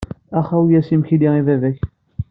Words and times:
Ax 0.39 0.47
awi-yas 0.57 0.89
imekli 0.95 1.29
i 1.39 1.41
baba-k. 1.47 1.77